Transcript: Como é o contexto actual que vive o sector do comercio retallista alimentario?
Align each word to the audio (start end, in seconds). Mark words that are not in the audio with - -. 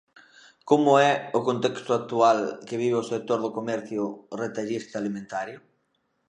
Como 0.69 0.91
é 1.09 1.11
o 1.37 1.39
contexto 1.47 1.91
actual 1.99 2.39
que 2.67 2.79
vive 2.83 2.97
o 3.01 3.07
sector 3.11 3.39
do 3.41 3.53
comercio 3.57 4.03
retallista 4.41 4.95
alimentario? 4.97 5.59